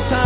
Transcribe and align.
time. 0.00 0.23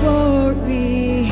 glory, 0.00 1.30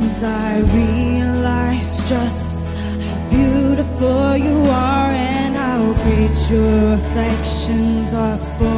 and 0.00 0.24
I 0.24 0.60
realize 0.80 2.08
just 2.08 2.58
how 3.06 3.18
beautiful 3.30 4.36
you 4.36 4.58
are 4.70 5.10
and 5.10 5.54
how 5.56 5.82
great 6.02 6.36
your 6.50 6.94
affections 6.94 8.12
are 8.14 8.38
for. 8.56 8.73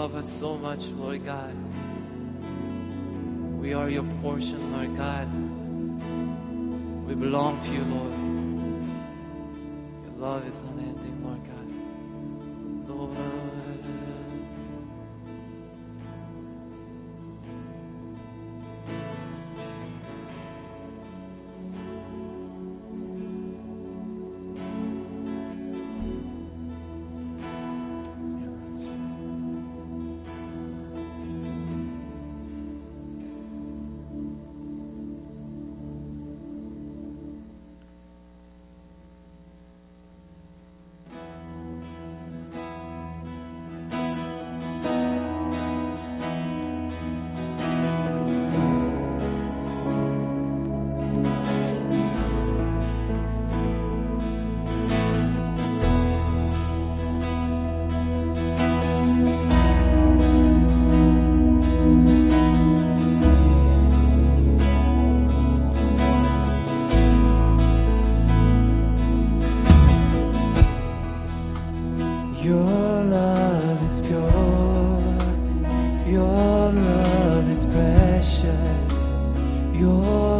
love 0.00 0.14
us 0.14 0.32
so 0.32 0.56
much, 0.56 0.86
Lord 0.96 1.26
God. 1.26 1.54
We 3.60 3.74
are 3.74 3.90
your 3.90 4.04
portion, 4.22 4.72
Lord 4.72 4.96
God. 4.96 5.28
We 7.06 7.14
belong 7.14 7.60
to 7.60 7.70
you, 7.70 7.84
Lord. 7.84 8.14
Your 10.06 10.14
love 10.26 10.48
is 10.48 10.62
unending, 10.62 11.22
Lord 11.22 11.44
God. 11.44 11.59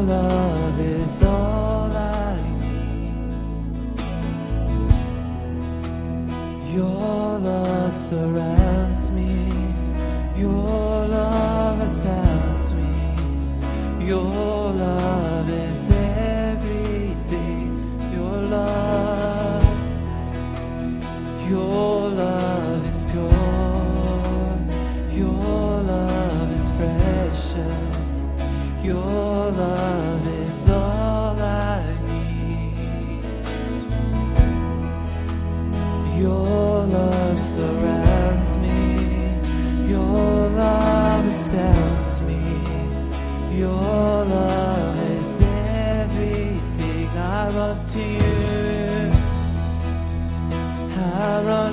love. 0.03 0.40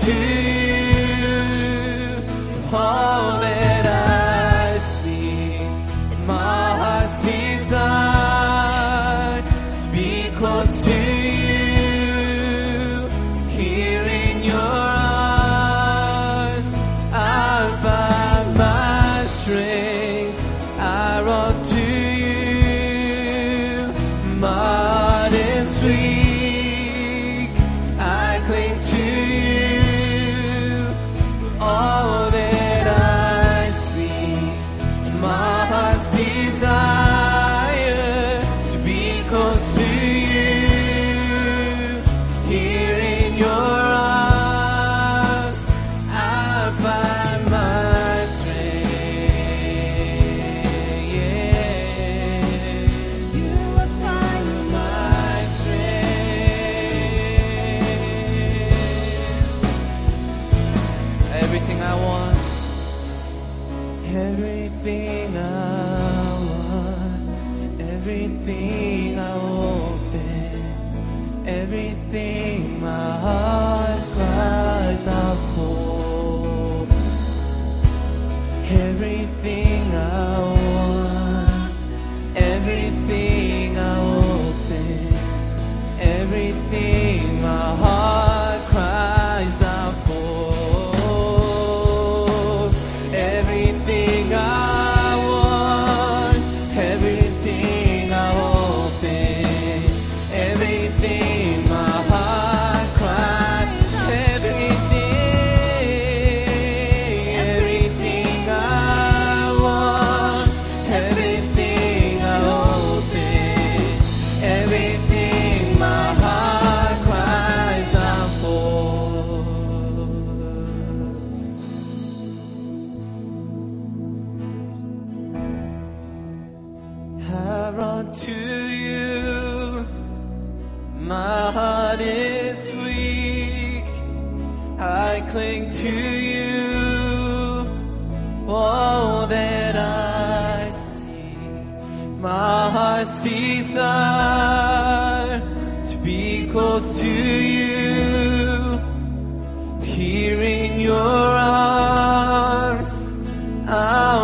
to 0.05 0.74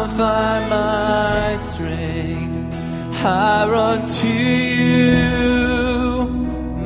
find 0.08 0.70
my 0.70 1.56
strength. 1.56 2.74
I 3.24 3.66
run 3.68 4.08
to 4.08 4.28
you. 4.28 5.20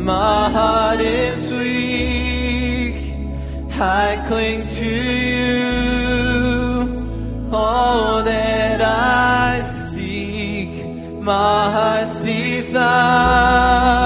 My 0.03 0.51
heart 0.51 1.01
is 1.01 1.53
weak. 1.53 3.15
I 3.81 4.23
cling 4.29 4.63
to 4.79 4.89
you. 5.35 5.65
All 7.53 8.23
that 8.23 8.81
I 8.81 9.61
seek, 9.61 10.73
my 11.21 11.71
heart's 11.77 12.25
desire 12.25 12.75
to 12.75 14.04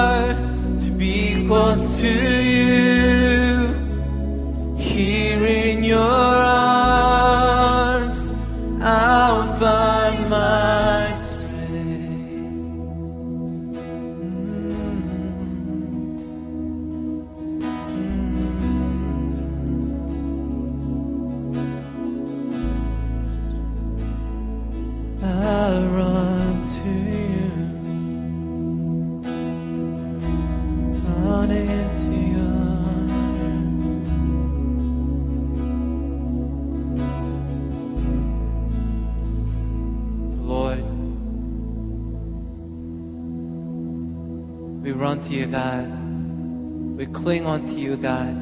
we 44.89 44.95
run 44.95 45.21
to 45.21 45.29
you, 45.29 45.45
God. 45.45 45.87
We 46.97 47.05
cling 47.05 47.45
onto 47.45 47.75
you, 47.75 47.95
God. 47.95 48.35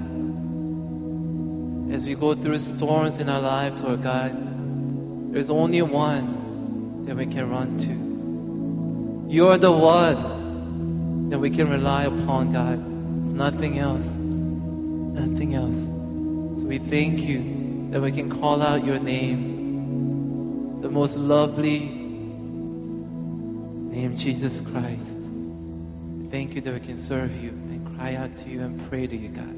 As 1.93 2.07
we 2.07 2.15
go 2.15 2.33
through 2.33 2.59
storms 2.59 3.19
in 3.19 3.27
our 3.27 3.41
lives, 3.41 3.81
Lord 3.81 4.01
God, 4.01 5.33
there's 5.33 5.49
only 5.49 5.81
one 5.81 7.05
that 7.05 7.17
we 7.17 7.25
can 7.25 7.49
run 7.49 7.77
to. 7.79 9.33
You're 9.33 9.57
the 9.57 9.73
one 9.73 11.29
that 11.29 11.39
we 11.39 11.49
can 11.49 11.69
rely 11.69 12.03
upon, 12.05 12.53
God. 12.53 12.96
It's 13.27 13.33
nothing 13.33 13.77
else. 13.77 14.15
Nothing 14.15 15.53
else. 15.53 15.87
So 16.61 16.65
we 16.65 16.77
thank 16.77 17.19
you 17.19 17.89
that 17.91 17.99
we 17.99 18.13
can 18.13 18.29
call 18.29 18.61
out 18.61 18.85
your 18.85 18.99
name, 18.99 20.79
the 20.79 20.89
most 20.89 21.17
lovely 21.17 21.79
name, 23.89 24.15
Jesus 24.15 24.61
Christ. 24.61 25.19
Thank 26.31 26.55
you 26.55 26.61
that 26.61 26.73
we 26.73 26.79
can 26.79 26.95
serve 26.95 27.35
you 27.43 27.49
and 27.49 27.97
cry 27.97 28.15
out 28.15 28.37
to 28.37 28.49
you 28.49 28.61
and 28.61 28.79
pray 28.89 29.07
to 29.07 29.17
you, 29.17 29.27
God. 29.27 29.56